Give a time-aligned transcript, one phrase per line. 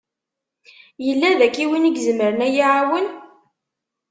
[1.05, 3.07] Yella daki win i izemren ad yi-iɛawen?